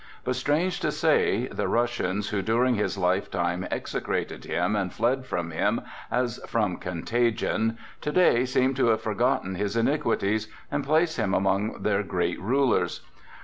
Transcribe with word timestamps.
But 0.23 0.35
strange 0.35 0.79
to 0.79 0.91
say, 0.91 1.45
the 1.45 1.67
Russians, 1.67 2.29
who 2.29 2.41
during 2.41 2.73
his 2.73 2.97
lifetime 2.97 3.67
execrated 3.69 4.45
him 4.45 4.75
and 4.75 4.91
fled 4.91 5.27
from 5.27 5.51
him 5.51 5.81
as 6.09 6.39
from 6.47 6.77
contagion, 6.77 7.77
to 8.01 8.11
day 8.11 8.43
seem 8.45 8.73
to 8.73 8.87
have 8.87 9.01
forgotten 9.03 9.53
his 9.53 9.77
iniquities, 9.77 10.47
and 10.71 10.83
place 10.83 11.17
him 11.17 11.35
among 11.35 11.83
their 11.83 12.01
great 12.01 12.41
rulers. 12.41 13.01